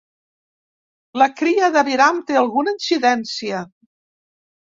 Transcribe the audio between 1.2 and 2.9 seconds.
La cria d'aviram té alguna